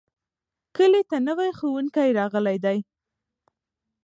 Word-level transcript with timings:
کلي 0.75 1.01
ته 1.09 1.17
نوی 1.27 1.49
ښوونکی 1.57 2.09
راغلی 2.19 2.57
دی. 2.65 2.77